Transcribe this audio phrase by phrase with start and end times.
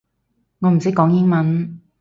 [0.57, 1.79] 我唔識講英文